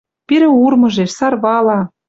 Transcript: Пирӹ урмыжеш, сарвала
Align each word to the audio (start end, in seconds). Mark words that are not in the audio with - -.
Пирӹ 0.27 0.49
урмыжеш, 0.63 1.11
сарвала 1.17 1.79